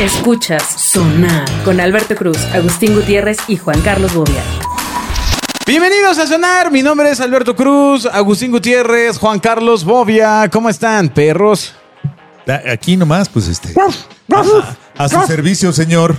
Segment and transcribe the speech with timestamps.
[0.00, 0.62] Escuchas
[0.92, 4.42] Sonar con Alberto Cruz, Agustín Gutiérrez y Juan Carlos Bobia.
[5.66, 10.48] Bienvenidos a Sonar, mi nombre es Alberto Cruz, Agustín Gutiérrez, Juan Carlos Bobia.
[10.52, 11.74] ¿Cómo están, perros?
[12.70, 13.74] Aquí nomás, pues este.
[14.32, 16.14] A, a su servicio, señor.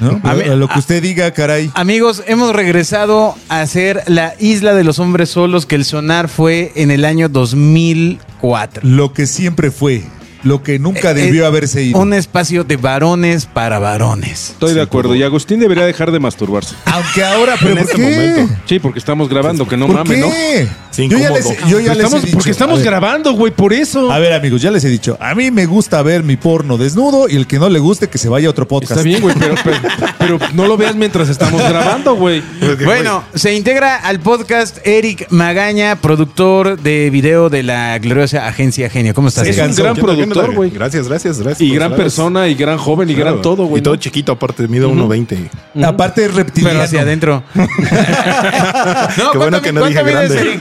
[0.00, 0.20] ¿No?
[0.24, 1.70] A mí- A lo que usted diga, caray.
[1.74, 6.72] Amigos, hemos regresado a ser la isla de los hombres solos que el Sonar fue
[6.74, 8.82] en el año 2004.
[8.84, 10.04] Lo que siempre fue.
[10.44, 11.98] Lo que nunca Eh, debió eh, haberse ido.
[12.00, 14.50] Un espacio de varones para varones.
[14.50, 15.14] Estoy de acuerdo.
[15.14, 16.74] Y Agustín debería dejar de masturbarse.
[16.86, 18.02] Aunque ahora, pero en ¿por este qué?
[18.34, 18.54] momento.
[18.66, 20.30] Sí, porque estamos grabando, que no ¿Por mames, ¿no?
[20.30, 20.68] qué?
[20.90, 21.50] Sí, yo ya incómodo.
[21.50, 22.36] les, yo ya les Estamos- he dicho.
[22.38, 24.10] porque estamos ver, grabando, güey, por eso.
[24.12, 25.16] A ver, amigos, ya les he dicho.
[25.20, 28.18] A mí me gusta ver mi porno desnudo y el que no le guste que
[28.18, 28.92] se vaya a otro podcast.
[28.92, 29.76] Está bien, güey, pero, pero,
[30.18, 32.42] pero no lo veas mientras estamos grabando, güey.
[32.84, 39.14] Bueno, se integra al podcast Eric Magaña, productor de video de la gloriosa agencia Genio.
[39.14, 39.46] ¿Cómo estás?
[39.46, 39.82] Es un cansó.
[39.82, 40.00] gran ¿Qué
[40.32, 40.70] güey.
[40.70, 41.60] Gracias, gracias, gracias.
[41.60, 43.80] Y gran persona, y gran joven, y gran todo, güey.
[43.80, 44.00] Y todo ¿no?
[44.00, 45.84] chiquito, aparte, mide 1.20.
[45.84, 46.74] Aparte es reptiliano.
[46.74, 47.42] Pero hacia adentro.
[47.54, 50.60] no, Qué bueno ¿cuánto- que no dije grande.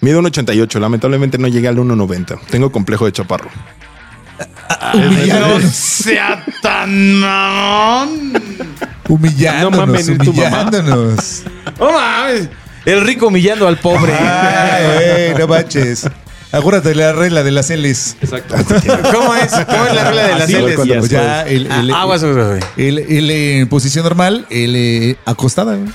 [0.00, 0.80] Mide 1.88.
[0.80, 2.38] Lamentablemente no llegué al 1.90.
[2.50, 3.50] Tengo complejo de chaparro.
[5.26, 8.32] No sea tan mamón.
[9.08, 10.62] Humillándonos, No mames, ni tu mamá.
[10.62, 11.42] humillándonos.
[11.78, 12.48] No mames.
[12.86, 14.14] El rico humillando al pobre.
[14.14, 16.08] Ay, no manches.
[16.52, 18.16] Acuérdate la regla de las L's.
[18.20, 18.56] Exacto.
[19.12, 19.52] ¿Cómo es?
[19.52, 20.74] ¿Cómo es la regla de las L's?
[20.76, 22.60] cuando, pues, ya el, el, Ah, aguas, güey.
[22.76, 25.76] el- el en posición normal, el eh, acostada.
[25.76, 25.88] güey.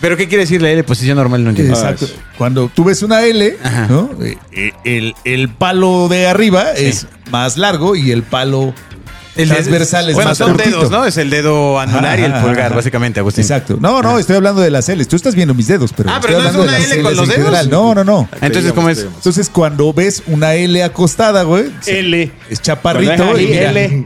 [0.00, 0.82] ¿Pero qué quiere decir la L?
[0.82, 1.74] Posición normal, no entiendo.
[1.74, 2.06] Exacto.
[2.38, 3.86] Cuando tú ves una L, Ajá.
[3.88, 4.10] ¿no?
[4.22, 8.72] Eh, eh, el, el palo de arriba es más largo y el palo
[9.42, 10.76] El transversal es bueno, más son cortito.
[10.78, 11.04] dedos, ¿no?
[11.04, 12.74] Es el dedo anular y el Ajá, pulgar, ajá.
[12.76, 13.42] básicamente, Agustín.
[13.42, 13.76] Exacto.
[13.80, 15.08] No, no, estoy hablando de las L's.
[15.08, 17.16] Tú estás viendo mis dedos, pero Ah, estoy pero no es hablando una L con
[17.16, 17.44] los dedos.
[17.44, 17.70] general.
[17.70, 18.28] No, no, no.
[18.40, 18.98] Entonces, ¿cómo es?
[19.00, 22.30] Entonces, cuando ves una L acostada, güey, L.
[22.48, 24.04] es chaparrito y L.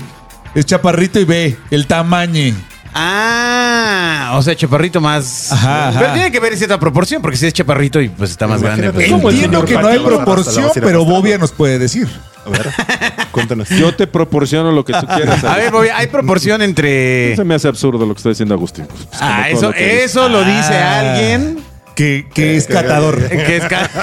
[0.54, 2.54] es chaparrito y ve el tamaño.
[2.96, 5.50] Ah, o sea, chaparrito más.
[5.52, 5.98] Ajá, ajá.
[6.00, 8.92] Pero tiene que ver cierta proporción, porque si es chaparrito y pues está más grande.
[8.92, 9.10] Pues.
[9.10, 12.08] ¿Cómo el Entiendo que no hay proporción, pero Bobia nos puede decir.
[12.46, 12.70] A ver,
[13.34, 13.68] cuéntanos.
[13.68, 15.44] Yo te proporciono lo que tú quieras.
[15.44, 17.36] A ver, Bobby, hay proporción entre.
[17.36, 18.86] Se me hace absurdo lo que está diciendo Agustín.
[18.86, 21.00] Pues, pues, Ah, eso, lo eso lo dice Ah.
[21.00, 21.58] alguien
[21.94, 23.28] Que, que es catador.
[23.28, 23.64] que es.
[23.64, 23.90] ca-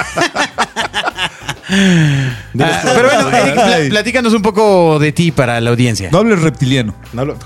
[1.73, 3.29] Ah, pero bueno,
[3.75, 6.09] Eric, platícanos un poco de ti para la audiencia.
[6.11, 6.93] No hables reptiliano.
[7.13, 7.37] No hablo-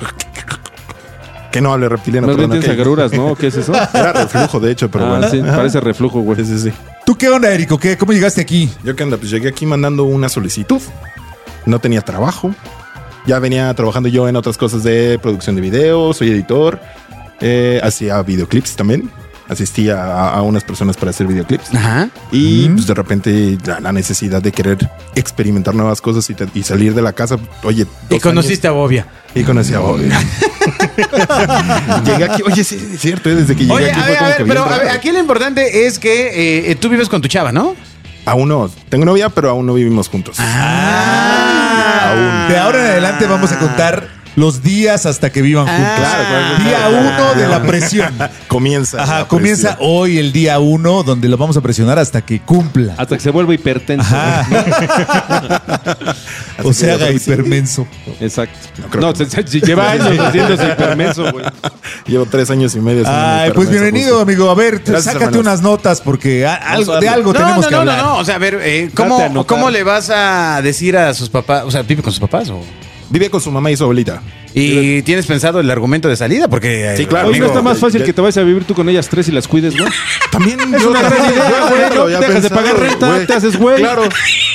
[1.51, 2.27] Que no hable reptiliano.
[2.27, 3.35] Más bien perdón, tienes agruras, ¿no?
[3.35, 3.73] ¿Qué es eso?
[3.93, 5.29] Era reflujo, de hecho, pero Ah, bueno.
[5.29, 6.43] sí, parece reflujo, güey.
[6.43, 6.75] Sí, sí, sí.
[7.05, 7.77] ¿Tú qué onda, Erico?
[7.77, 7.97] ¿Qué?
[7.97, 8.69] ¿Cómo llegaste aquí?
[8.83, 10.81] Yo qué onda, pues llegué aquí mandando una solicitud.
[11.65, 12.53] No tenía trabajo.
[13.25, 16.79] Ya venía trabajando yo en otras cosas de producción de videos, soy editor.
[17.41, 19.09] Eh, hacía videoclips también.
[19.47, 21.73] Asistía a, a unas personas para hacer videoclips.
[21.75, 22.09] Ajá.
[22.31, 26.63] Y pues de repente la, la necesidad de querer experimentar nuevas cosas y, te- y
[26.63, 27.37] salir de la casa.
[27.63, 29.03] Oye, Y conociste a Bobia.
[29.03, 30.09] años, y conocí a Bobby.
[32.05, 32.41] llegué aquí.
[32.43, 33.29] Oye, sí, es cierto.
[33.29, 34.77] eh, Desde que llegué Oye, aquí a fue ver, a como ver, que pero a
[34.77, 37.75] ver, aquí lo importante es que eh, tú vives con tu chava, ¿no?
[38.25, 38.69] Aún no.
[38.89, 40.37] Tengo novia, pero aún no vivimos juntos.
[40.39, 41.54] Ah.
[42.49, 45.93] De ahora en adelante vamos a contar los días hasta que vivan juntos.
[45.95, 46.63] Claro, claro.
[46.63, 48.13] Día uno de la presión.
[48.47, 49.01] Comienza.
[49.03, 49.89] Ajá, la comienza presión.
[49.91, 52.95] hoy el día uno donde lo vamos a presionar hasta que cumpla.
[52.97, 54.05] Hasta que se vuelva hipertenso.
[54.05, 54.45] Ajá.
[56.63, 57.87] o se haga hipermenso.
[58.19, 58.57] Exacto.
[58.99, 61.45] No, que se- se- lleva años haciéndose hipermenso, güey.
[62.05, 63.03] Llevo tres años y medio.
[63.07, 64.21] Ay, pues bienvenido, justo.
[64.21, 64.49] amigo.
[64.49, 65.41] A ver, Gracias, sácate hermanos.
[65.41, 68.05] unas notas porque a- algo, a de algo No, tenemos no, que no, no, hablar.
[68.05, 68.17] no.
[68.17, 69.45] O sea, a ver, eh, a ¿cómo.
[69.45, 71.63] ¿cómo le vas a decir a sus papás?
[71.65, 72.49] O sea, ¿vive con sus papás?
[72.49, 72.61] O?
[73.09, 74.21] Vive con su mamá y su abuelita.
[74.57, 76.47] ¿Y tienes pensado el argumento de salida?
[76.47, 76.93] Porque.
[76.93, 77.27] eh, Sí, claro.
[77.29, 79.27] Oye, ¿no está más fácil ya- que te vayas a vivir tú con ellas tres
[79.27, 79.89] y las cuides, güey?
[80.31, 82.13] También Es yo una gran idea, güey.
[82.13, 83.27] No dejas de pagar renta, güey.
[83.27, 83.77] te haces güey.
[83.77, 84.03] Claro,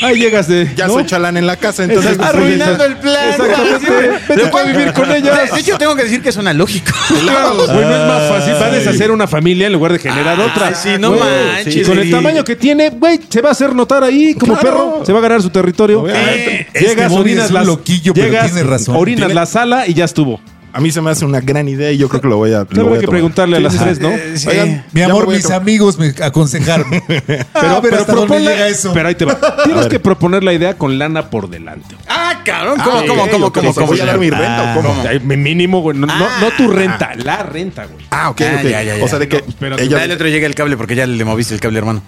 [0.02, 0.70] Ahí llegas de.
[0.74, 0.94] ya ¿no?
[0.94, 2.38] soy chalán en la casa, entonces Exacto.
[2.38, 3.30] Arruinando el plan.
[3.30, 4.10] Exactamente.
[4.28, 5.52] Vete a vivir con ellas.
[5.52, 6.90] De hecho, tengo que decir que suena lógico.
[7.22, 8.54] Claro, güey, no es más fácil.
[8.54, 10.74] Va a deshacer una familia en lugar de generar Ay, otra.
[10.74, 13.74] sí, no Güey, manches, Y con el tamaño que tiene, güey, se va a hacer
[13.74, 14.76] notar ahí como Claro.
[14.94, 15.02] perro.
[15.06, 16.06] Se va a ganar su territorio.
[16.08, 18.96] Eh, Este llegas, Bobby orinas es un las- loquillo, pero llegas, tiene razón.
[18.96, 20.40] Orinas la sala y ya estuvo.
[20.72, 22.64] a mí se me hace una gran idea y yo creo que lo voy a.
[22.70, 23.10] Lo voy a que tomar.
[23.10, 24.10] preguntarle a las tres, ¿no?
[24.10, 24.48] Eh, sí.
[24.48, 25.60] Oigan, Mi ya me amor, voy a mis tomar.
[25.62, 26.86] amigos me aconsejaron.
[27.08, 28.92] pero, a ver hasta dónde proponle- llega eso.
[28.92, 29.36] Pero ahí te va.
[29.64, 31.96] Tienes que proponer la idea con lana por delante.
[32.08, 32.78] Ah, cabrón.
[32.84, 34.94] ¿Cómo, Ah, cómo, ok, cómo, ok, cómo, voy a dar mi renta o cómo?
[35.08, 35.98] Ay, Mínimo, güey.
[35.98, 36.38] No, no, Ah.
[36.40, 38.06] no tu renta, la renta, güey.
[38.10, 38.62] Ah, ok, Ah, ok.
[38.70, 39.04] ya, ya, ya.
[39.04, 39.82] O sea, de que espérate.
[39.82, 42.00] ella- Ya el otro llega el cable porque ya le moviste el cable, hermano.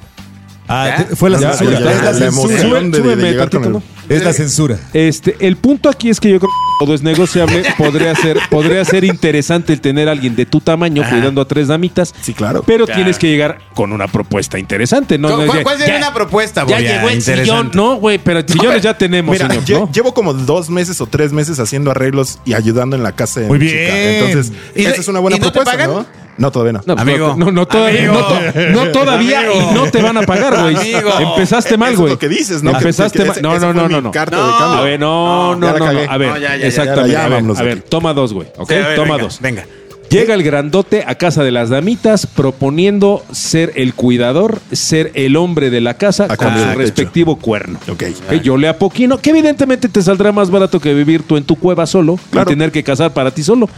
[0.68, 1.78] Ah, fue la Ya, censura.
[1.80, 2.58] ya, ya, es la la censura.
[2.60, 3.82] Súbeme tantito, el-
[4.16, 4.78] Es la censura.
[4.92, 7.62] Este, el punto aquí es que yo creo que todo es negociable.
[7.78, 11.68] podría ser, podría ser interesante el tener a alguien de tu tamaño cuidando a tres
[11.68, 12.14] damitas.
[12.22, 12.62] Sí, claro.
[12.66, 15.18] Pero tienes que llegar con una propuesta interesante.
[15.18, 17.70] No, ¿Cuál, no, cuál sería una propuesta, Ya llegó el sillón.
[17.74, 19.64] No, güey, pero sillones ya tenemos, Mira, señor.
[19.64, 19.92] lle- ¿no?
[19.92, 23.46] llevo como dos meses o tres meses haciendo arreglos y ayudando en la casa de
[23.46, 23.78] Muy mi bien.
[23.86, 23.98] chica.
[23.98, 25.86] Entonces, ¿Y esa no- es una buena y no te propuesta?
[25.86, 26.06] ¿no?
[26.38, 26.80] No, todavía no.
[26.86, 27.34] No, Amigo.
[27.36, 28.08] No, no todavía.
[28.08, 28.14] Amigo.
[28.14, 29.70] No, to- no todavía Amigo.
[29.70, 30.76] y no te van a pagar, güey.
[31.20, 32.12] Empezaste mal, Eso es güey.
[32.14, 32.70] lo que dices, ¿no?
[32.70, 33.42] Empezaste que mal.
[33.42, 34.10] No, no, no, no, no.
[34.10, 34.46] carta No.
[34.46, 34.78] de cambio.
[34.78, 35.84] A ver, no, no, no.
[35.86, 37.12] A ver, No, ya, ya, ya, exactamente.
[37.12, 38.48] ya, ya, a ver, a ver, toma dos, güey.
[38.56, 38.70] ¿Ok?
[38.70, 39.40] Sí, a ver, toma venga, dos.
[39.40, 39.66] Venga.
[40.08, 45.70] Llega el grandote a casa de las damitas proponiendo ser el cuidador, ser el hombre
[45.70, 46.78] de la casa con cambio su techo.
[46.80, 47.78] respectivo cuerno.
[47.90, 48.04] Ok.
[48.28, 51.56] Que yo le apoquino, que evidentemente te saldrá más barato que vivir tú en tu
[51.56, 52.50] cueva solo Claro.
[52.50, 53.70] y tener que casar para ti solo.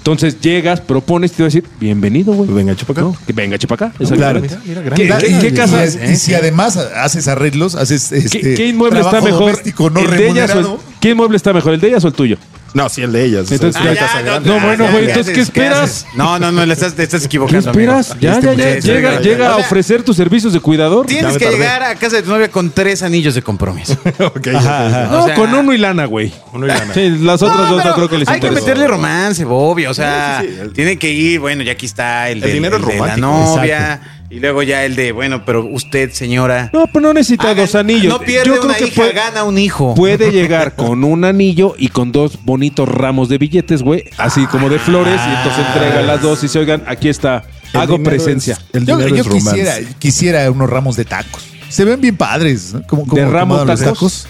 [0.00, 2.46] Entonces llegas, propones y te va a decir, bienvenido, güey.
[2.46, 3.02] Pues venga, echa pa' acá.
[3.02, 3.16] ¿No?
[3.26, 3.92] Que venga, chepa acá.
[3.98, 4.40] Claro.
[4.40, 5.84] Mira, ¿Qué, casa?
[5.84, 9.40] Y, y si además haces arreglos, haces este, ¿Qué, qué inmueble está mejor?
[9.40, 10.89] doméstico no ¿El de ellas o el- remunerado.
[11.00, 12.36] ¿Qué inmueble está mejor, el de ellas o el tuyo?
[12.72, 13.50] No, sí, el de ellas.
[13.50, 13.92] Entonces, ah,
[14.22, 16.06] ya, no, bueno, ya, güey, ¿qué entonces, ¿qué esperas?
[16.14, 17.68] No, no, no, le estás, te estás ¿Qué equivocando.
[17.70, 18.12] esperas?
[18.12, 18.20] amigo.
[18.22, 18.78] Ya, Este ya, ya.
[18.78, 19.52] Llega, ya, llega ya.
[19.54, 21.06] a ofrecer tus servicios de cuidador.
[21.06, 23.96] Tienes Ya que llegar a casa de tu novia con tres anillos de compromiso.
[24.20, 25.08] Ok, ajá.
[25.10, 26.32] No, O sea- con uno y lana, güey.
[26.52, 26.94] Uno y lana.
[26.94, 29.86] Sí, las otras No, dos no pero creo que les Hay que meterle romance, Bobby.
[29.86, 32.40] O sea, Sí, sí, sí, el- tiene que ir, bueno, ya aquí está el, El
[32.42, 34.00] del- dinero el es de la romántico, novia.
[34.30, 36.70] Y luego ya el de, bueno, pero usted, señora.
[36.72, 38.12] No, pero no necesita haga- dos anillos.
[38.12, 39.94] No pierde Yo creo una que hija, puede, gana un hijo.
[39.96, 44.04] puede llegar con un anillo y con dos bonitos ramos de billetes, güey.
[44.18, 45.20] Así como de flores.
[45.26, 47.42] Y entonces entrega las dos y se oigan, aquí está.
[47.72, 48.54] El Hago presencia.
[48.54, 49.50] es- el Yo, dinero yo es romance.
[49.50, 51.44] quisiera, quisiera unos ramos de tacos.
[51.68, 52.82] Se ven bien padres, ¿no?
[52.86, 54.28] Como, como ¿De ramo acomodan los tacos?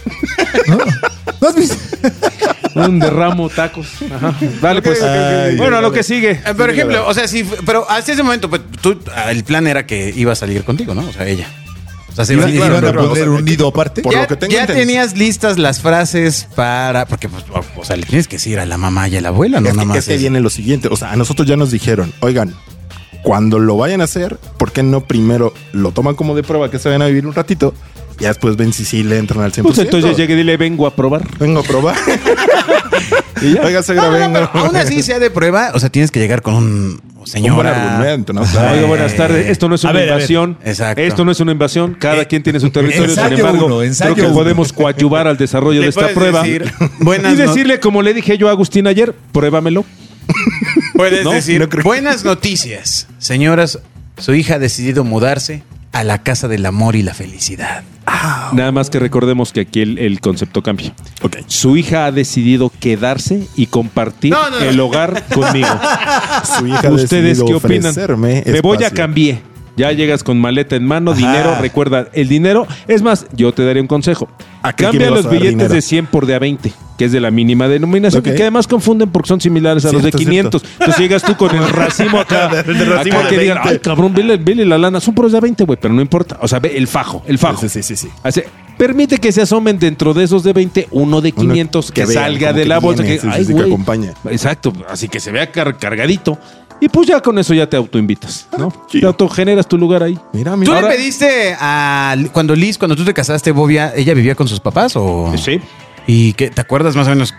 [0.66, 0.78] ¿No?
[1.40, 1.76] ¿No has visto?
[2.88, 3.88] Un derramo tacos.
[4.14, 4.34] Ajá.
[4.60, 5.02] Dale, pues.
[5.02, 6.30] Ay, bueno, a lo que sigue.
[6.44, 9.66] Eh, Por ejemplo, o sea, sí, pero hasta ese momento, pues tú, ah, el plan
[9.66, 11.02] era que iba a salir contigo, ¿no?
[11.08, 11.46] O sea, ella.
[12.08, 14.02] O sea, se iba a Iban, a poner un nido aparte.
[14.02, 14.84] por ya lo que tengo ya entendido.
[14.86, 17.06] tenías listas las frases para.
[17.06, 17.44] Porque, pues,
[17.76, 19.74] o sea, le tienes que decir a la mamá y a la abuela, no Es
[19.74, 19.98] nada que, más.
[19.98, 20.88] es que viene lo siguiente.
[20.90, 22.52] O sea, a nosotros ya nos dijeron, oigan,
[23.22, 26.78] cuando lo vayan a hacer, ¿por qué no primero lo toman como de prueba que
[26.80, 27.74] se vayan a vivir un ratito?
[28.18, 29.62] Y ya después ven si sí le entran al 100%.
[29.62, 31.22] Pues entonces llegue y dile, vengo a probar.
[31.38, 31.94] Vengo a probar.
[33.64, 34.50] Oiga, suegra, No, no, no, vengo.
[34.52, 37.50] pero aún así sea de prueba, o sea, tienes que llegar con un señor.
[37.50, 38.42] Un buen argumento, ¿no?
[38.42, 39.48] Oiga, buenas tardes.
[39.48, 40.20] Esto no es A una ver, a ver.
[40.20, 40.58] invasión.
[40.64, 41.00] Exacto.
[41.02, 41.94] Esto no es una invasión.
[41.98, 43.08] Cada quien tiene su territorio.
[43.14, 44.40] Sin embargo, uno, ensayo creo que uno.
[44.40, 46.42] podemos coadyuvar al desarrollo de esta prueba.
[46.42, 46.70] decir,
[47.00, 49.84] buenas y no- decirle, como le dije yo a Agustín ayer, pruébamelo.
[50.94, 53.06] Puedes No, decir, no buenas noticias.
[53.18, 53.78] Señoras,
[54.18, 55.62] su hija ha decidido mudarse
[55.92, 57.82] a la casa del amor y la felicidad.
[58.52, 60.92] Nada más que recordemos que aquí el, el concepto cambia.
[61.22, 61.38] Ok.
[61.46, 64.64] Su hija ha decidido quedarse y compartir No, no, no.
[64.64, 65.68] el hogar conmigo.
[66.58, 67.94] Su hija ha ¿Ustedes qué opinan?
[68.18, 69.49] Me voy a cambiar.
[69.80, 71.18] Ya llegas con maleta en mano, Ajá.
[71.20, 71.56] dinero.
[71.60, 72.66] Recuerda, el dinero.
[72.88, 74.28] Es más, yo te daré un consejo.
[74.62, 75.72] ¿A qué Cambia los billetes dinero?
[75.74, 79.08] de 100 por de a 20, que es de la mínima denominación, que además confunden
[79.10, 80.62] porque son similares a los de Cierto, 500.
[80.64, 82.50] Entonces llegas tú con el racimo acá.
[82.66, 83.70] El de racimo acá de que digan, 20.
[83.70, 85.00] ay, cabrón, vele, vele la lana.
[85.00, 86.38] Son puros de a 20, güey, pero no importa.
[86.42, 87.60] O sea, ve el fajo, el fajo.
[87.62, 88.08] Sí, sí, sí, sí.
[88.22, 88.42] Así,
[88.76, 92.24] permite que se asomen dentro de esos de 20, uno de 500 que, que vean,
[92.24, 93.02] salga de la bolsa.
[93.02, 94.12] viene, Que, sí, ay, sí, que acompaña.
[94.30, 96.38] Exacto, así que se vea car- cargadito.
[96.80, 98.72] Y pues ya con eso ya te autoinvitas, ¿no?
[98.90, 99.00] Sí.
[99.00, 100.18] Te autogeneras tu lugar ahí.
[100.32, 100.80] Mira, ¿Tú mira.
[100.82, 104.94] le pediste a cuando Liz, cuando tú te casaste, Bobia, ella vivía con sus papás
[104.96, 105.60] o Sí.
[106.06, 107.34] ¿Y qué te acuerdas más o menos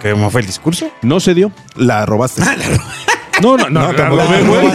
[0.00, 0.88] cómo fue el discurso?
[1.02, 1.50] No se dio.
[1.76, 2.42] La robaste.
[3.42, 4.68] No, no, no, No, la robé, güey.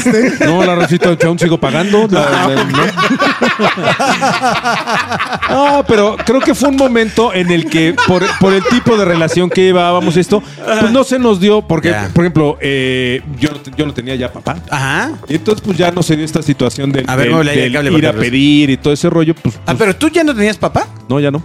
[0.45, 0.75] No, la
[1.17, 2.07] que aún sigo pagando.
[2.09, 2.83] la- la- no.
[5.51, 9.06] Ah, pero creo que fue un momento en el que, por, por el tipo de
[9.06, 10.41] relación que llevábamos esto,
[10.79, 14.31] pues no se nos dio, porque, por ejemplo, eh, yo, no yo no tenía ya
[14.31, 14.57] papá.
[14.69, 15.12] Ajá.
[15.27, 18.07] Y entonces, pues ya no se dio esta situación A ver, del- del cable ir
[18.07, 19.34] a pedir y todo ese rollo.
[19.36, 20.88] Pues, Ah, pues, pero tú ya no tenías papá.
[21.07, 21.43] no, ya no.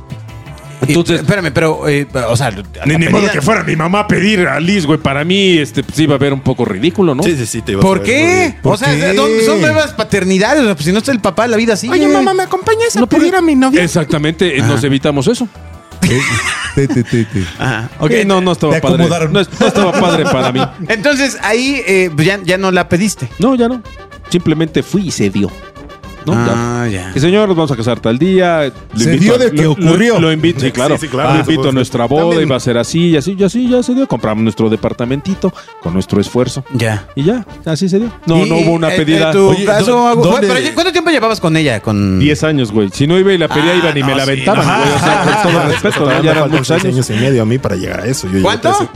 [0.89, 2.51] Entonces, espérame, pero, eh, o sea,
[2.87, 4.99] Ni, modo que fuera mi mamá a pedir a Liz, güey.
[4.99, 7.23] Para mí, este, pues iba a ver un poco ridículo, ¿no?
[7.23, 8.55] Sí, sí, sí, te ibas a ¿Por ver qué?
[8.63, 9.15] O sea, qué?
[9.15, 10.63] son, son nuevas paternidades.
[10.63, 12.07] O sea, pues si no está el papá, la vida sigue.
[12.07, 13.83] ¿me acompañas a No, pedir a mi novia?
[13.83, 15.49] Exactamente, eh, nos evitamos eso.
[16.75, 17.45] Te, te, te, te.
[17.57, 17.89] Ajá.
[18.01, 19.07] Ok, no, no estaba padre.
[19.31, 20.61] no estaba padre para mí.
[20.89, 23.29] Entonces, ahí eh, pues ya, ya no la pediste.
[23.39, 23.81] No, ya no.
[24.29, 25.51] Simplemente fui y se dio.
[26.27, 26.33] ¿No?
[26.35, 27.11] Ah, Ya.
[27.11, 27.13] ya.
[27.15, 28.73] Y señor, nos vamos a casar tal día.
[28.93, 30.15] Lo Se invito dio de que lo- ocurrió.
[30.15, 30.97] Lo, lo invito, sí, claro.
[30.99, 31.31] sí, claro.
[31.31, 32.43] Lo Ah, invito a nuestra boda También.
[32.49, 34.07] y va a ser así, y así, y así, ya se dio.
[34.07, 35.53] Compramos nuestro departamentito
[35.83, 36.65] con nuestro esfuerzo.
[36.73, 37.07] Ya.
[37.15, 38.11] Y ya, así se dio.
[38.27, 39.31] No, Y, no hubo una eh, pedida.
[39.31, 41.81] eh, tu Oye, caso, ¿dó- Agus- dónde- pero, ¿Cuánto tiempo llevabas con ella?
[41.81, 42.91] Con 10 años, güey.
[42.93, 44.95] Si no iba y la pedía, Ah, iban y me la aventaban, güey.
[44.95, 46.85] O sea, con todo respeto, ya eran muchos años.
[46.87, 48.27] años y medio a mí para llegar a eso.
[48.29, 48.73] Yo llevo ¿Cuánto?
[48.77, 48.89] tres-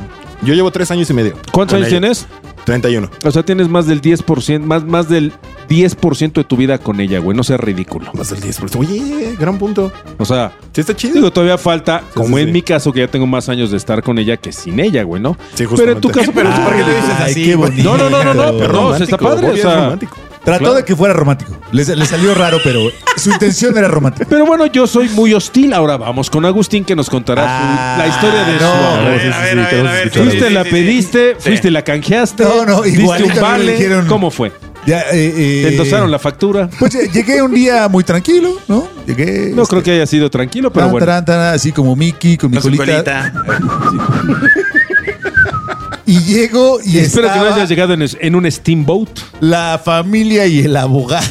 [0.42, 1.34] yo llevo tres años y medio.
[1.52, 1.98] ¿Cuántos años ella.
[2.00, 2.26] tienes?
[2.64, 3.10] 31.
[3.24, 5.32] O sea, tienes más del 10%, más, más del
[5.68, 7.36] 10% de tu vida con ella, güey.
[7.36, 8.10] No seas ridículo.
[8.14, 8.76] Más del 10%.
[8.78, 9.92] Oye, gran punto.
[10.18, 11.14] O sea, Sí, está chido.
[11.14, 12.52] digo, todavía falta, como sí, en sí.
[12.52, 15.20] mi caso, que ya tengo más años de estar con ella que sin ella, güey,
[15.22, 15.36] ¿no?
[15.54, 16.20] Sí, Pero en tu justamente.
[16.20, 17.44] caso, Pero ¿por qué lo dices Ay, así?
[17.44, 17.82] qué bonito.
[17.96, 19.80] No, no, no, no, no, Es no, se está romántico, padre, o sea.
[19.84, 20.16] romántico.
[20.44, 20.74] Trató Claro.
[20.76, 21.58] de que fuera romántico.
[21.72, 22.80] Le, le salió raro, pero
[23.16, 24.24] su intención era romántica.
[24.30, 25.74] Pero bueno, yo soy muy hostil.
[25.74, 28.58] Ahora vamos con Agustín que nos contará su- la historia de no.
[28.58, 30.10] su amor.
[30.10, 30.74] Fuiste, la sí, sí.
[30.74, 32.44] pediste, fuiste, la canjeaste.
[32.44, 33.72] No, no, lo vale.
[33.72, 34.06] dijeron.
[34.06, 34.52] ¿Cómo fue?
[34.88, 36.70] Ya, eh, eh, ¿Te endosaron la factura?
[36.78, 38.88] Pues eh, llegué un día muy tranquilo, ¿no?
[39.06, 39.52] Llegué.
[39.54, 41.06] No creo que haya sido tranquilo, pero tan, bueno.
[41.06, 43.30] tan, tan, así como Mickey con mi Con su colita.
[43.30, 43.32] colita.
[46.06, 49.10] Y llego y Espero que no hayas llegado en, un steamboat.
[49.40, 51.26] la familia y el abogado.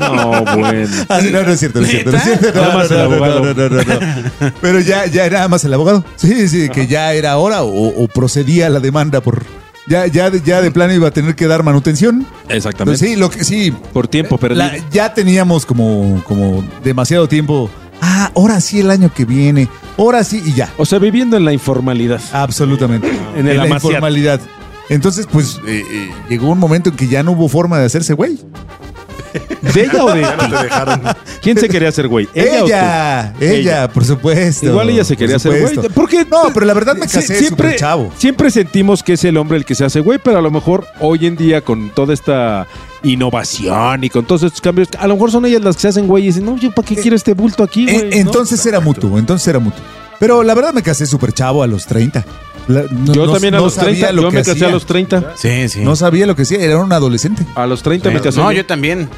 [0.00, 0.88] No, bueno.
[1.08, 2.10] Ah, no, no es cierto, no es cierto.
[2.10, 2.52] No es cierto.
[2.60, 3.40] Nada No, más no, el no, abogado.
[3.40, 4.52] no, no, no, no.
[4.60, 6.04] Pero ya, ya era nada más el abogado.
[6.16, 9.44] Sí, sí, que ya era hora o, o procedía la demanda por.
[9.86, 12.26] Ya, ya, ya de plano iba a tener que dar manutención.
[12.48, 13.06] Exactamente.
[13.06, 13.70] Sí, lo que sí.
[13.92, 14.64] Por tiempo perdido.
[14.64, 17.70] la- ya teníamos como, como demasiado tiempo.
[18.00, 19.68] Ah, ahora sí el año que viene.
[19.98, 20.72] Ahora sí y ya.
[20.78, 22.20] O sea, viviendo en la informalidad.
[22.32, 23.08] Absolutamente.
[23.36, 24.40] En la informalidad.
[24.88, 28.12] Entonces, pues, eh, eh, llegó un momento en que ya no hubo forma de hacerse
[28.14, 28.38] güey.
[29.74, 31.02] ¿De ella o de Ya no te dejaron.
[31.42, 32.28] ¿Quién se quería hacer güey?
[32.34, 33.44] Ella, ¿Ella, ella, o tú?
[33.44, 33.88] Ella.
[33.88, 34.66] por supuesto.
[34.66, 35.74] Igual ella se quería hacer güey.
[35.74, 35.92] supuesto.
[35.92, 36.24] ¿Por qué?
[36.24, 38.12] No, pero la verdad me casé súper chavo.
[38.16, 40.86] Siempre sentimos que es el hombre el que se hace güey, pero a lo mejor
[41.00, 42.66] hoy en día con toda esta
[43.02, 46.06] innovación y con todos estos cambios, a lo mejor son ellas las que se hacen
[46.06, 49.18] güey y dicen, no, yo para qué quiero este bulto aquí, Eh, entonces era mutuo,
[49.18, 49.82] entonces era mutuo.
[50.18, 52.24] Pero la verdad me casé súper chavo a los 30.
[52.68, 54.50] La- no- yo no- también a no los sabía 30, lo yo que me casé
[54.52, 54.66] hacía.
[54.68, 55.32] a los 30.
[55.36, 55.80] Sí, sí.
[55.80, 57.44] No sabía lo que hacía, era un adolescente.
[57.54, 58.38] A los 30 me casé.
[58.40, 58.58] No, yo.
[58.58, 59.08] yo también.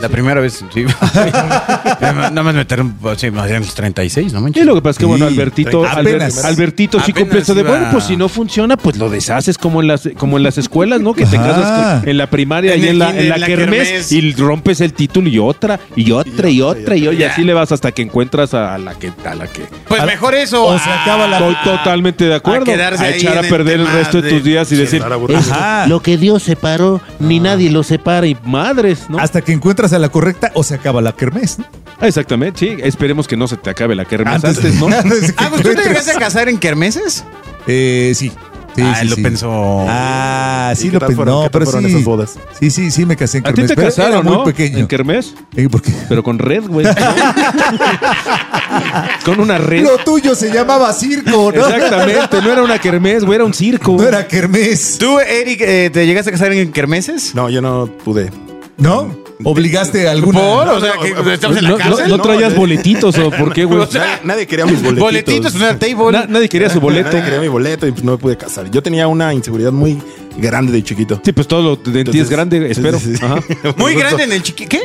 [0.00, 0.84] La primera vez, sí.
[2.00, 4.62] Nada más metieron, sí, más bien los 36, no manches.
[4.62, 6.36] Y lo que pasa es que, bueno, Sí, Albertito, apenas.
[6.38, 9.08] Albert- Albertito sí Apenas cumple eso de, iba- bueno, pues si no funciona, pues lo
[9.10, 11.14] deshaces como en las, como en las escuelas, ¿no?
[11.14, 11.46] Que te Ajá.
[11.48, 14.12] casas en la primaria En y el en la, kinder, en la kermés kermés.
[14.12, 17.72] y rompes el título y otra, y otra, y otra, y, y así le vas
[17.72, 19.62] hasta que encuentras a la que, a la que.
[19.88, 20.64] Pues mejor eso.
[20.64, 22.62] o se acaba la- Estoy totalmente de acuerdo.
[22.70, 24.70] a quedarse ahí echar a en el perder el, tema resto de, de- tus días
[24.72, 25.40] y decir, estar aburrido.
[25.40, 25.86] Ajá.
[25.86, 29.18] lo que Dios separó, ni nadie lo separa, y madres, ¿no?
[29.18, 31.58] Hasta que encuentras a la correcta o se acaba la kermés.
[31.58, 31.66] ¿no?
[32.00, 32.76] Ah, Exactamente, sí.
[32.82, 34.86] Esperemos que no se te acabe la kermés antes, de- ¿no?
[34.98, 37.24] antes Ah, ¿tú te llegaste a casar en kermeses?
[37.66, 38.32] Eh, sí.
[38.76, 39.22] Sí, ah, sí, lo sí.
[39.22, 39.84] pensó.
[39.88, 41.24] Ah, sí ¿Y qué lo pensó.
[41.24, 41.90] No, pero fueron sí.
[41.90, 42.38] esas bodas?
[42.58, 43.68] Sí, sí, sí me casé en A ti kermés.
[43.70, 44.34] te pero casaron, ¿no?
[44.36, 44.78] muy pequeño.
[44.78, 45.92] En kermés, Eh, ¿Por qué?
[46.08, 46.86] pero con red, güey.
[49.24, 49.82] con una red.
[49.82, 51.66] Lo tuyo se llamaba circo, ¿no?
[51.66, 53.96] Exactamente, no era una kermés, güey, era un circo.
[54.00, 54.98] No era kermés.
[54.98, 57.34] ¿Tú, Eric, eh, te llegaste a casar en kermeses?
[57.34, 58.30] No, yo no pude.
[58.78, 59.14] ¿No?
[59.44, 60.38] ¿Obligaste a alguna?
[60.40, 60.68] ¿Por?
[60.68, 62.08] O sea, no, que no, estamos en la cárcel.
[62.08, 63.80] no no, traías boletitos o por qué, güey.
[63.80, 65.00] O sea, Nadie, nadie quería mis boletitos.
[65.00, 66.12] Boletitos, una table.
[66.12, 67.08] Na- nadie quería su boleto.
[67.10, 68.70] Nadie quería mi boleto y pues, no me pude casar.
[68.70, 70.00] Yo tenía una inseguridad muy
[70.38, 71.20] grande de chiquito.
[71.24, 72.98] Sí, pues todo lo de ti es Entonces, grande, espero.
[72.98, 73.24] sí, sí.
[73.24, 73.36] Ajá.
[73.76, 74.66] Muy grande en el chiqui...
[74.66, 74.80] ¿Qué?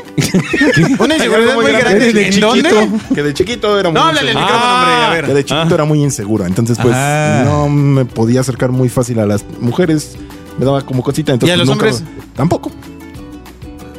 [1.00, 2.12] Una inseguridad muy muy grande.
[2.12, 2.70] grande ¿En de dónde?
[2.70, 3.16] chiquito.
[3.16, 4.94] Que de chiquito era muy No, háblale al micrófono, hombre.
[4.94, 5.34] A Que ver.
[5.36, 6.46] de chiquito era muy inseguro.
[6.46, 7.44] Entonces, pues, Ah.
[7.46, 10.16] no me podía acercar muy fácil a las mujeres.
[10.58, 11.34] Me daba como cosita.
[11.34, 12.04] Entonces, ¿Y a pues, los nunca- hombres?
[12.36, 12.72] Tampoco.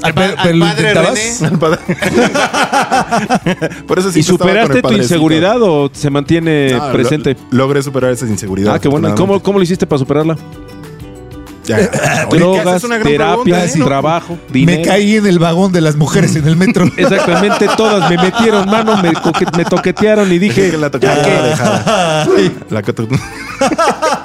[0.02, 1.40] Al, Pero- pa- pero al padre intentabas.
[1.40, 1.46] René.
[1.52, 1.78] Al padre.
[3.86, 7.36] Por eso sí ¿Y superaste tu inseguridad o se mantiene Ah, lo- presente?
[7.50, 8.74] logré superar esa inseguridad.
[8.74, 9.08] Ah, qué bueno.
[9.08, 10.36] ¿Y cómo, cómo lo hiciste para superarla?
[11.64, 11.76] Ya.
[11.78, 11.88] Oye,
[12.30, 12.84] ¿qué Drogas?
[12.84, 13.78] Una terapias, pregunta, ¿eh?
[13.78, 13.84] No.
[13.86, 14.78] trabajo, dinero.
[14.80, 16.84] Me caí en el vagón de las mujeres en el metro.
[16.96, 21.06] Exactamente, todas me metieron mano, me, coque- me toquetearon y Dije que la que-
[22.70, 23.08] la que to-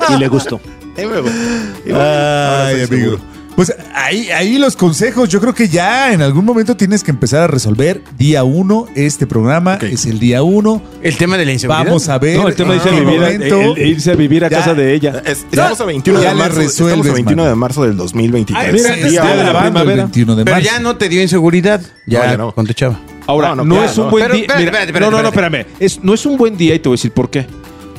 [0.09, 0.59] y le gustó.
[0.97, 1.29] Y luego-
[1.85, 2.87] y bueno, Ay, amigo.
[2.87, 3.19] seguro.
[3.61, 5.29] Pues ahí, ahí los consejos.
[5.29, 8.01] Yo creo que ya en algún momento tienes que empezar a resolver.
[8.17, 10.81] Día uno, este programa es el día uno.
[11.03, 11.85] El tema de la inseguridad.
[11.85, 12.39] Vamos a ver.
[12.39, 14.49] No, el tema en dice qué vivir, a- momento el- el irse a vivir a
[14.49, 14.57] Ya.
[14.57, 15.21] casa de ella.
[15.23, 16.57] Es- estamos a 21 Ya de marzo.
[16.57, 17.49] resuelves, estamos a 21 mano.
[17.49, 18.65] de marzo del 2023.
[18.65, 19.43] Ay, mira, sí, es día día de la uno.
[19.43, 20.03] grabando el primavera.
[20.05, 21.81] 21 de Pero ya no te dio inseguridad.
[22.07, 22.51] Ya, No, ya no.
[22.55, 22.99] con tu chava.
[23.27, 24.09] Ahora, no, No, no, es un no.
[24.09, 24.41] buen Pero, día.
[24.45, 25.65] espérate, mira, espérate, no, no, no, espérame.
[25.79, 27.45] Es, no es un buen día y te voy a decir por qué.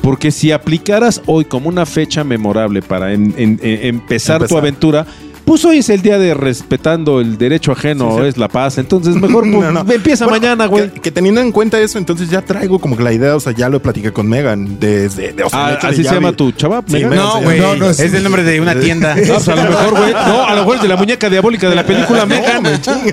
[0.01, 5.05] Porque si aplicaras hoy como una fecha memorable para en- en- en- empezar, tu aventura,
[5.45, 8.27] pues hoy es el día de respetando el derecho ajeno, Sí, sí.
[8.29, 8.77] es la paz.
[8.77, 9.91] Entonces, mejor pues, No, no.
[9.91, 10.89] empieza Bueno, mañana, güey.
[10.91, 13.53] Que, que teniendo en cuenta eso, entonces ya traigo como que la idea, o sea,
[13.53, 14.79] ya lo platiqué con Megan.
[14.79, 16.83] Desde, de, o sea, Ah, de ¿Así se llama vi- tu chava?
[16.87, 17.09] Sí, Megan?
[17.11, 17.59] Megan No, güey.
[17.59, 18.03] No, no, es sí.
[18.03, 19.15] el nombre de una tienda.
[19.23, 20.13] No, pues a lo mejor, güey.
[20.13, 22.63] No, a lo mejor es de la muñeca diabólica de la película Megan.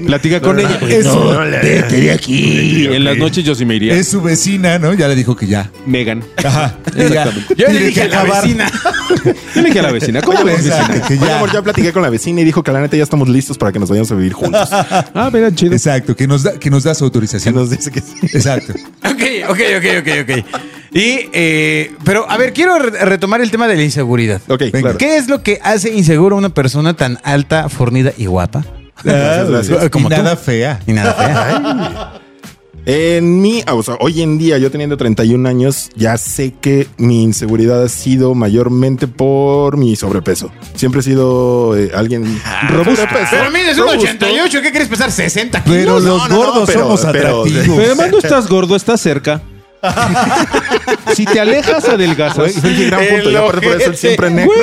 [0.06, 0.78] Platica con ella.
[0.88, 1.40] Eso.
[1.40, 2.86] De aquí.
[2.86, 3.94] En las noches yo sí me iría.
[3.94, 4.94] Es su vecina, ¿no?
[4.94, 5.70] Ya le dijo que ya.
[5.86, 6.22] Megan.
[6.36, 6.74] Ajá.
[6.96, 7.54] Exactamente.
[7.56, 8.70] Yo le dije a la vecina.
[9.54, 10.20] Yo le dije a la vecina.
[10.22, 11.42] ¿Cómo ves, Exacto, vecina?
[11.52, 13.78] ya platiqué con la vecina y dijo que la neta ya estamos listos para que
[13.78, 14.68] nos vayamos a vivir juntos.
[15.14, 15.72] Ah, mira, chido.
[15.72, 17.54] Exacto, que nos da, que nos da su autorización.
[17.54, 18.14] nos dice que sí.
[18.32, 18.72] Exacto.
[19.04, 20.44] Ok, ok, ok, ok, ok.
[20.92, 24.40] Y, eh, pero, a ver, quiero re- retomar el tema de la inseguridad.
[24.48, 24.80] Ok, Venga.
[24.80, 24.98] claro.
[24.98, 28.64] ¿Qué es lo que hace inseguro a una persona tan alta, fornida y guapa?
[29.02, 29.90] Gracias, gracias.
[29.90, 30.22] Como y tú.
[30.22, 30.80] nada fea.
[30.86, 32.12] Y nada fea.
[32.86, 37.22] En mi, o sea, hoy en día, yo teniendo 31 años, ya sé que mi
[37.22, 40.50] inseguridad ha sido mayormente por mi sobrepeso.
[40.74, 43.04] Siempre he sido eh, alguien robusto.
[43.30, 45.12] Pero mides un 88, ¿qué quieres pesar?
[45.12, 45.78] 60 kilos.
[45.78, 47.76] Pero los no, no, gordos pero- somos pero- atractivos.
[47.76, 49.42] Pero además no estás gordo, estás cerca.
[51.14, 52.62] si te alejas, adelgazas.
[52.62, 53.28] Gran punto.
[53.28, 54.52] El Ya por por eso siempre negro.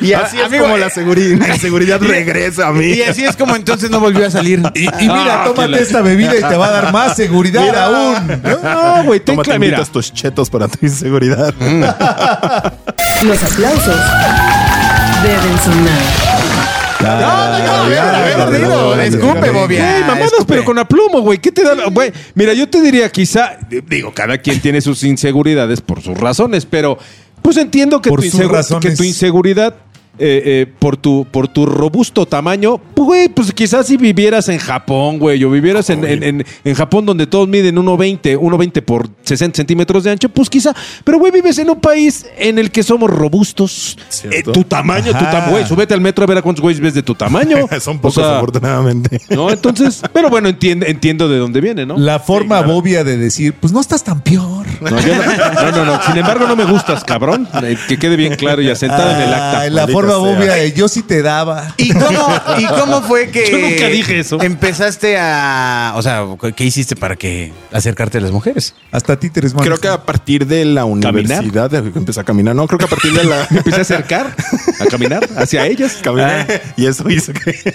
[0.00, 2.86] Y así Ah, es amigo, como la seguridad, la inseguridad regresa a mí.
[2.92, 4.60] Y así es como entonces no volvió a salir.
[4.74, 7.62] Y, y mira, Ah, tómate la- esta bebida y te va a dar más seguridad
[7.62, 7.84] Mira.
[7.86, 8.40] aún.
[8.42, 8.96] ¿no?
[8.98, 9.66] No, güey, ten Tómate mira.
[9.78, 11.52] invitas tus chetos para tu inseguridad.
[13.24, 14.00] Los aplausos
[15.22, 16.37] deben sonar.
[17.08, 19.90] No, no, no, Escupe, Bobia.
[19.90, 21.38] Güey, mamadas, pero con aplomo, güey.
[21.38, 21.74] ¿Qué te da?
[21.90, 26.66] Güey, mira, yo te diría quizá, digo, cada quien tiene sus inseguridades por sus razones,
[26.66, 26.98] pero
[27.42, 28.90] pues entiendo que, Por tu, insegu- razones.
[28.90, 29.74] que tu inseguridad
[30.18, 34.58] eh, eh, por, tu, por tu robusto tamaño, pues, güey, pues quizás si vivieras en
[34.58, 39.08] Japón, güey, o vivieras en, en, en- en Japón donde todos miden 1,20, 1,20 por
[39.22, 42.82] 60 centímetros de ancho, pues quizá, pero güey, vives en un país en el que
[42.82, 43.96] somos robustos.
[44.30, 45.30] Eh, tu tamaño, tu Ajá.
[45.30, 47.56] tamaño, güey, súbete al metro a ver a cuántos güeyes ves de tu tamaño.
[47.80, 49.20] Son O pocos, sea, afortunadamente.
[49.30, 49.50] ¿no?
[49.50, 51.96] Entonces, pero bueno, entiendo, entiendo de dónde viene, ¿no?
[51.98, 54.66] La forma bobia de decir, pues no estás tan peor.
[54.80, 56.02] No, yo no, no, no, no.
[56.02, 57.48] Sin embargo, no me gustas, cabrón.
[57.88, 59.60] Que quede bien claro y asentado en el acta.
[59.60, 61.74] Ay, la forma bobia yo sí te daba.
[61.76, 64.40] ¿Y cómo, ¿Y cómo fue que Yo nunca dije eso.
[64.40, 65.92] empezaste a...
[65.96, 66.24] O sea,
[66.56, 68.74] ¿qué hiciste para que acercarte a las mujeres?
[68.92, 69.64] Hasta títeres, man.
[69.64, 72.54] Creo que a partir de la universidad de que empecé a caminar.
[72.54, 73.46] No, creo que a partir de la.
[73.50, 74.34] Me empecé a acercar,
[74.80, 75.98] a caminar hacia ellas.
[76.02, 76.46] Caminé
[76.76, 77.74] y eso hizo que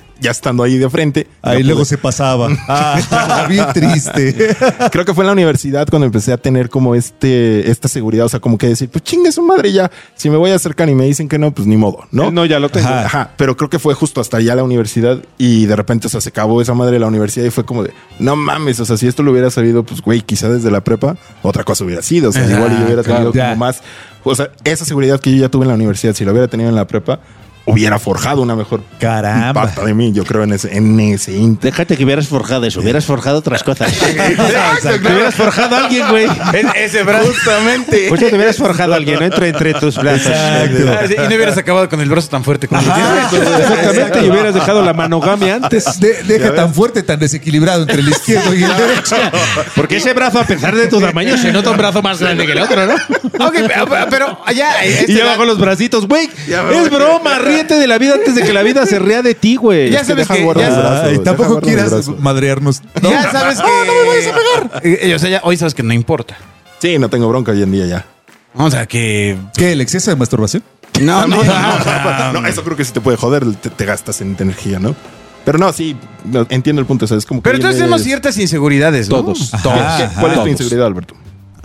[0.24, 1.26] ya estando ahí de frente.
[1.42, 2.48] Ahí luego pude- se pasaba.
[2.68, 4.56] Ah, bien triste.
[4.90, 8.28] Creo que fue en la universidad cuando empecé a tener como este esta seguridad, o
[8.28, 10.94] sea, como que decir, pues chingue su madre ya, si me voy a acercar y
[10.94, 12.24] me dicen que no, pues ni modo, ¿no?
[12.28, 12.88] Eh, No, ya lo tengo.
[12.88, 13.04] Ajá.
[13.04, 16.20] Ajá, pero creo que fue justo hasta allá la universidad y de repente, o sea,
[16.20, 18.96] se acabó esa madre de la universidad y fue como de, no mames, o sea,
[18.96, 22.30] si esto lo hubiera sabido, pues güey, quizá desde la prepa, otra cosa hubiera sido,
[22.30, 23.50] o sea, Ajá, igual y yo hubiera tenido claro.
[23.54, 23.82] como más,
[24.24, 26.70] o sea, esa seguridad que yo ya tuve en la universidad, si lo hubiera tenido
[26.70, 27.20] en la prepa,
[27.66, 29.52] hubiera forjado una mejor Caramba.
[29.64, 31.70] parte de mí, yo creo, en ese, en ese inter.
[31.72, 33.90] Déjate que hubieras forjado eso, hubieras forjado otras cosas.
[34.02, 36.26] Exacto, Te hubieras forjado a alguien, güey.
[36.76, 37.26] ese brazo.
[37.28, 38.06] Justamente.
[38.08, 40.26] Pues ya te hubieras forjado a alguien, no entre, entre tus brazos.
[40.26, 40.84] Exacto.
[40.90, 43.48] Ah, y no hubieras acabado con el brazo tan fuerte como lo tienes.
[43.50, 45.98] Exactamente, y hubieras dejado la manogamia antes.
[46.00, 49.16] De- deja tan fuerte, tan desequilibrado entre el izquierdo y el derecho.
[49.74, 52.52] Porque ese brazo, a pesar de tu tamaño, se nota un brazo más grande que
[52.52, 52.94] el otro, ¿no?
[53.46, 53.54] Ok,
[54.10, 54.82] pero- allá...
[54.84, 56.28] este Y ya bajo los bracitos, güey.
[56.46, 59.56] Es broma, ríete de la vida antes de que la vida se ría de ti,
[59.56, 59.90] güey.
[59.90, 60.44] Ya sabes que...
[60.56, 62.16] ya- deja tampoco el quieras brazo.
[62.20, 62.82] madrearnos.
[63.02, 63.10] No.
[63.10, 63.62] Ya sabes que...
[63.66, 65.14] No, me vayas a pegar.
[65.14, 66.36] O sea, ya hoy sabes que no importa.
[66.78, 68.04] Sí, no tengo bronca hoy en día ya.
[68.56, 69.36] O sea, que...
[69.56, 69.72] ¿Qué?
[69.72, 70.62] ¿El exceso de masturbación?
[71.00, 72.32] No, no, no.
[72.40, 74.94] no, eso creo que sí te puede joder, te, te gastas en energía, ¿no?
[75.44, 77.04] Pero no, sí, no, entiendo el punto.
[77.04, 79.16] o sea, es como que Pero entonces vienes- tenemos ciertas inseguridades, ¿no?
[79.22, 79.50] Todos.
[79.62, 79.74] Todos.
[79.74, 80.48] ¿Qué- Ajá, ¿Cuál es tu todos.
[80.48, 81.14] inseguridad, Alberto?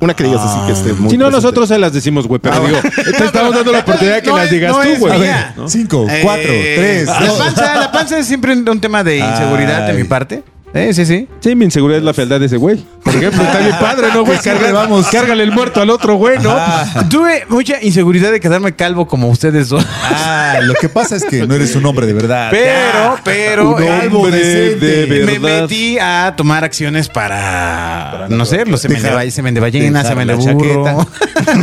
[0.02, 1.32] Una que digas así que esté muy Si no, presente.
[1.32, 2.40] nosotros se las decimos, güey.
[2.40, 2.80] Pero digo,
[3.18, 5.20] te estamos dando la oportunidad de que No las es- digas no tú, es güey.
[5.20, 5.54] Mía.
[5.68, 7.38] cinco, Eh, cuatro, tres, La dos.
[7.38, 9.98] panza, la panza es siempre un tema de inseguridad de Ay.
[9.98, 10.44] mi parte.
[10.74, 11.28] Eh, sí, sí.
[11.40, 12.78] Sí, mi inseguridad es la fealdad de ese güey.
[13.04, 14.38] Por ejemplo, está bien padre, ¿no, güey?
[14.38, 15.08] Carga- vamos.
[15.08, 16.56] Cárgale el muerto al otro, güey, ¿no?
[17.10, 19.84] Tuve mucha inseguridad de quedarme calvo como ustedes dos.
[20.04, 22.50] Ah, lo que pasa es que no eres un hombre de verdad.
[22.52, 23.70] Pero, pero.
[23.76, 25.62] Un hombre de me verdad.
[25.62, 30.36] metí a tomar acciones para, no sé, los semen de, semen de ballena, semen de
[30.36, 31.08] burro.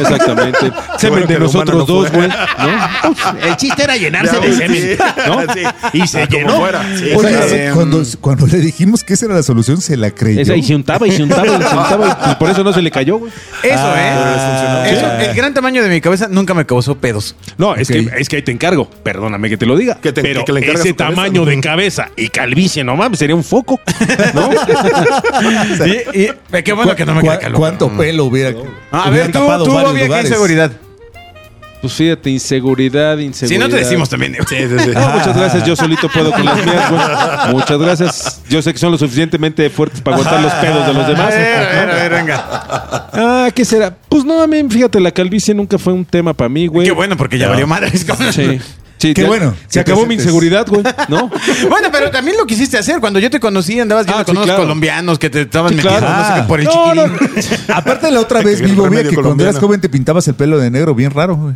[0.00, 0.72] Exactamente.
[0.98, 2.28] Semen de nosotros no dos, güey.
[2.28, 3.38] ¿no?
[3.46, 4.98] El chiste era llenarse Ya, de sí, semen.
[5.28, 5.52] ¿no?
[5.54, 5.60] sí.
[5.92, 6.56] Y se Ah, llenó.
[6.56, 7.12] fuera, sí.
[7.14, 10.40] Oye, cuando, cuando le dijimos que esa era la solución, se la creyó.
[10.40, 12.30] Esa, y se untaba, y se untaba, y se untaba.
[12.32, 13.32] Y por eso no se le cayó, güey.
[13.62, 14.92] Eso, Ah, ¿eh?
[14.92, 17.34] Eso, el gran tamaño de mi cabeza nunca me causó pedos.
[17.58, 18.88] No, es, que, es que ahí te encargo.
[19.02, 19.96] Perdóname que te lo diga.
[20.00, 21.14] Que te- pero que le encargas ese cabeza.
[21.16, 23.80] tamaño de cabeza y calvicie, no mames, sería un foco.
[24.34, 24.50] ¿No?
[26.14, 27.58] Y, y- qué bueno que no me ¿Cu- queda calor.
[27.58, 28.50] ¿Cuánto pelo hubiera,
[28.90, 29.78] A hubiera ver, tú, tapado tú
[30.20, 30.72] inseguridad?
[31.86, 33.60] Pues fíjate, inseguridad, Si inseguridad.
[33.68, 34.34] no te decimos también.
[34.48, 34.90] Sí, sí, sí.
[34.92, 37.02] No, muchas gracias, yo solito puedo con las mías, güey.
[37.54, 38.40] Muchas gracias.
[38.48, 41.28] Yo sé que son lo suficientemente fuertes para aguantar los pedos de los A demás.
[41.28, 42.44] ver, a ver, a ver, venga.
[43.12, 43.94] Ah, ¿qué será?
[44.08, 46.86] Pues no, a mí, fíjate, la calvicie nunca fue un tema para mí, güey.
[46.88, 47.90] Qué bueno, porque ya valió madre.
[47.96, 48.58] Sí.
[48.98, 49.54] Sí, Qué ya- bueno.
[49.68, 50.82] Se acabó mi inseguridad, güey.
[51.08, 51.30] ¿No?
[51.68, 52.98] Bueno, pero también lo quisiste hacer.
[52.98, 54.62] Cuando yo te conocí, andabas viendo Ah, con sí, unos claro.
[54.62, 56.16] colombianos que te estaban Sí, metiendo, claro.
[56.22, 57.74] no sé qué, por el No.
[57.74, 60.70] Aparte, la otra vez El vi, que cuando eras joven te pintabas el pelo de
[60.70, 61.54] negro bien raro, güey.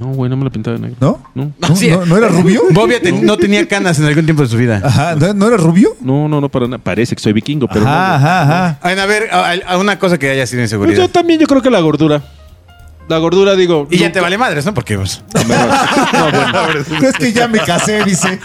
[0.00, 0.96] No, güey, no me lo pintaba de negro.
[1.00, 1.22] ¿No?
[1.34, 1.52] No.
[1.68, 1.88] ¿No, Sí.
[1.90, 2.62] no, no era rubio?
[2.70, 4.80] Bobia no tenía canas en algún tiempo de su vida.
[4.82, 5.94] Ajá, ¿no, no era rubio?
[6.00, 6.82] No, no, no, para nada.
[6.82, 7.98] Parece que soy vikingo, pero ajá, no.
[8.06, 8.14] güey.
[8.16, 8.78] ajá, ajá.
[8.80, 9.28] A ver, a, ver,
[9.66, 10.96] a- a una cosa que haya sido Pues inseguridad.
[11.02, 12.22] yo también, yo creo que la gordura.
[13.08, 13.88] La gordura, digo.
[13.90, 14.72] Y ya nunca- te vale madres, ¿no?
[14.72, 15.22] Porque pues,
[17.02, 18.38] Es que ya me casé, dice.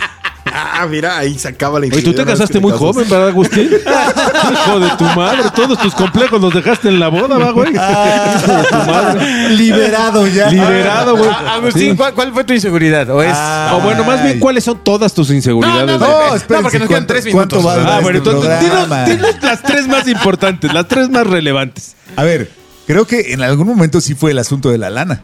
[0.77, 2.79] Ah, mira, ahí se acaba la Oye, tú te casaste muy casas.
[2.87, 3.69] joven, ¿verdad, Agustín?
[4.51, 5.43] Hijo de tu madre.
[5.55, 7.73] Todos tus complejos los dejaste en la boda, ¿va, güey?
[7.73, 9.49] Hijo de tu madre.
[9.49, 10.49] Liberado ya.
[10.49, 11.29] Liberado, güey.
[11.29, 11.97] Ah, Agustín, Sí.
[11.97, 13.09] ¿cuál, cuál fue tu inseguridad?
[13.09, 13.31] ¿O es.?
[13.33, 15.99] Ah, O bueno, más bien, ¿cuáles son todas tus inseguridades?
[15.99, 17.65] No, no, no, espérense, porque nos quedan ¿cuánto- tres cuánto minutos.
[17.65, 21.09] va a durar Ah, bueno, este entonces dinos, dinos las tres más importantes, las tres
[21.09, 21.95] más relevantes.
[22.15, 22.49] A ver,
[22.87, 25.21] creo que en algún momento sí fue el asunto de la lana.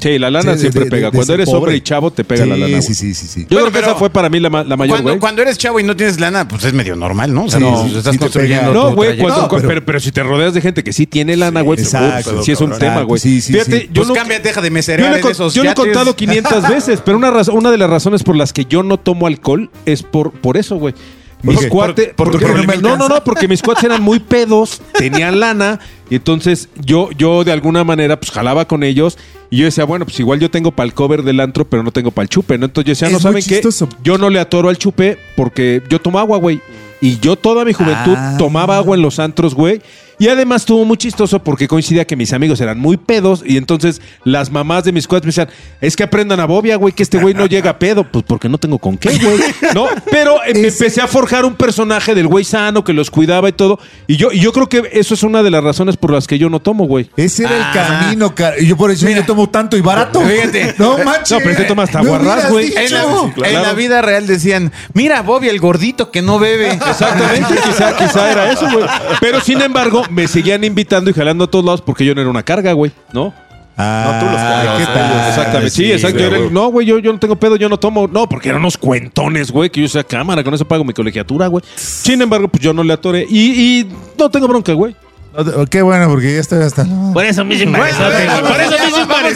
[0.00, 1.10] Sí, la lana Sí, siempre de- pega.
[1.10, 1.58] de Cuando eres pobre.
[1.58, 2.70] hombre y chavo, te pega sí, la lana.
[2.70, 2.82] güey.
[2.82, 3.40] Sí, sí, sí, sí.
[3.42, 5.18] Yo Bueno, creo que pero esa fue para mí la, la mayor, Cuando, güey.
[5.18, 7.44] cuando eres chavo y no tienes lana, pues es medio normal, ¿no?
[7.44, 8.72] O sea, Sí, no, sí, estás construyendo.
[8.72, 9.22] No, güey, trayectoria.
[9.24, 11.76] cuando- No, pero- pero, pero si te rodeas de gente que sí tiene lana, güey,
[11.78, 13.20] pues, Exacto, uf, sí es un exacto, tema, güey.
[13.20, 13.86] sí, sí, Fíjate, sí.
[13.92, 16.68] yo Pues no, cambia, deja de yo meserear en esos yo lo he contado 500
[16.68, 20.02] veces, pero una, una de las razones por las que yo no tomo alcohol es
[20.04, 20.94] por, por eso, güey.
[21.42, 22.08] Mis cuates.
[22.14, 25.78] ¿Por- por porque- no me no, no, porque mis cuates eran muy pedos, tenían lana,
[26.10, 29.16] y entonces yo, yo de alguna manera, pues jalaba con ellos,
[29.50, 31.90] y yo decía, bueno, pues igual yo tengo para el cover del antro, pero no
[31.92, 32.66] tengo para el chupe, ¿no?
[32.66, 33.88] Entonces yo decía, Es no muy saben qué, chistoso.
[34.02, 36.60] yo no le atoro al chupe porque yo tomo agua, güey.
[37.00, 38.34] Y yo toda mi juventud Ah.
[38.38, 39.80] tomaba agua en los antros, güey.
[40.18, 44.00] Y además estuvo muy chistoso porque coincidía que mis amigos eran muy pedos y entonces
[44.24, 45.48] las mamás de mis cuates me decían,
[45.80, 48.04] es que aprendan a bobia, güey, que este güey no llega a pedo.
[48.04, 49.38] Pues porque no tengo con qué, güey.
[49.74, 49.86] ¿No?
[50.10, 53.52] Pero eh, me empecé a forjar un personaje del güey sano que los cuidaba y
[53.52, 53.78] todo.
[54.06, 56.38] Y yo, y yo creo que eso es una de las razones por las que
[56.38, 57.08] yo no tomo, güey.
[57.16, 57.70] Ese era Ah.
[57.72, 58.56] el camino, cara.
[58.58, 59.20] Y yo por eso Mira.
[59.20, 60.20] yo tomo tanto y barato.
[60.22, 60.74] Fíjate.
[60.78, 61.30] No manches.
[61.32, 62.66] No, pero este toma hasta Me guarras, hubieras güey.
[62.66, 62.78] dicho.
[62.80, 63.54] En la, Sí, claro.
[63.56, 66.72] en la vida real decían, mira, Bobby, el gordito que no bebe.
[66.72, 68.84] Exactamente, quizá, quizá era eso, güey.
[69.20, 72.30] Pero sin embargo, me seguían invitando y jalando a todos lados porque yo no era
[72.30, 73.32] una carga, güey, ¿no?
[73.80, 74.94] Ah, No, tú los cargas, ¿qué ellos.
[74.94, 75.28] tal?
[75.28, 76.18] Exactamente, sí, exacto.
[76.18, 78.08] Yo era- no, güey, yo, yo no tengo pedo, yo no tomo.
[78.08, 81.46] No, porque eran unos cuentones, güey, que yo sea cámara, con eso pago mi colegiatura,
[81.46, 81.62] güey.
[81.76, 83.24] Sin embargo, pues yo no le atoré.
[83.28, 84.96] Y, y no tengo bronca, güey.
[85.36, 86.84] No, Qué bueno, porque ya estoy hasta.
[87.12, 87.72] Por eso me güey.
[87.72, 88.50] Por eso me Vamos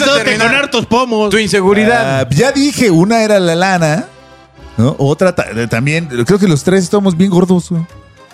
[0.01, 0.47] a terminar.
[0.47, 1.29] con hartos pomos.
[1.29, 2.21] Tu inseguridad.
[2.21, 4.07] Ah, ya dije, una era la lana,
[4.77, 4.93] ¿no?
[4.99, 7.83] Otra ta- eh, también, creo que los tres estamos bien gordos, güey,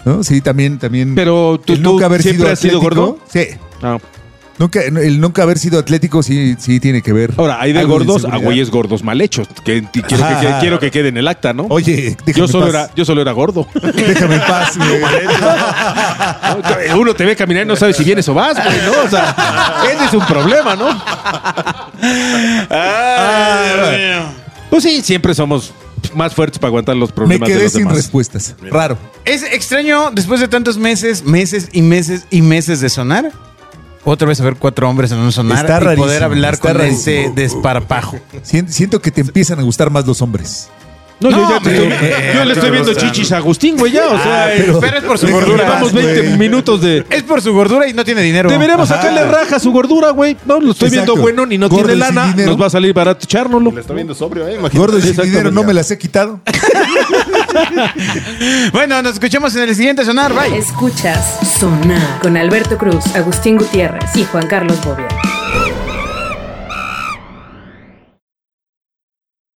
[0.05, 0.23] ¿no?
[0.23, 1.15] Sí, también, también.
[1.15, 3.19] Pero tú, el tú nunca haber siempre sido has sido atlético, gordo.
[3.31, 3.47] Sí.
[3.81, 3.97] Ah.
[4.57, 7.31] Nunca, el nunca haber sido atlético sí, sí tiene que ver.
[7.37, 9.47] Ahora, hay de gordos a güeyes gordos mal hechos.
[9.63, 10.59] Que, que quiero, que, que- Ajá.
[10.59, 11.65] quiero que quede en el acta, ¿no?
[11.69, 12.73] Oye, déjame yo solo, paz.
[12.75, 13.65] era, yo solo era gordo.
[13.95, 14.99] Déjame en paz, güey.
[16.99, 18.91] Uno te ve caminar y no sabe si vienes o vas, güey, ¿no?
[19.05, 19.33] O sea,
[19.95, 20.89] ese es un problema, ¿no?
[24.69, 25.73] Pues sí, siempre somos
[26.19, 27.95] más fuertes para aguantar los Me problemas de los sin demás.
[27.95, 28.55] respuestas.
[28.69, 28.97] Raro.
[29.25, 33.31] ¿Es extraño después de tantos meses, meses y meses y meses de sonar?
[34.05, 36.69] Otra vez a ver cuatro hombres en un sonar Está y rarísimo, poder hablar está
[36.69, 36.99] con rarísimo.
[37.21, 38.17] ese desparpajo.
[38.43, 40.69] Sien- Siento que te empiezan a gustar más los hombres.
[41.21, 44.07] No, yo ya te pero- estoy- yo le estoy viendo chichis a Agustín, güey, ya,
[44.07, 45.63] o sea, Ah, eh, pero- Pero es por su gordura.
[45.65, 46.37] llevamos 20 güey.
[46.37, 47.05] minutos de...
[47.09, 48.49] Es por su gordura y no tiene dinero.
[48.49, 50.37] Deberíamos sacarle raja a su gordura, güey.
[50.45, 51.13] No, lo estoy Exacto.
[51.13, 52.31] viendo bueno, ni no Gordo tiene y sin lana.
[52.31, 52.51] dinero.
[52.51, 53.71] Nos va a salir barato echárnoslo.
[53.71, 54.51] Le está viendo sobrio, ¿eh?
[54.53, 54.77] Imagínate.
[54.77, 55.37] Gordo y sin Exactamente.
[55.39, 56.39] dinero no me las he quitado.
[58.71, 60.33] Bueno, nos escuchamos en el siguiente sonar.
[60.33, 60.57] Bye.
[60.57, 65.07] Escuchas Sonar con Alberto Cruz, Agustín Gutiérrez y Juan Carlos Bobia.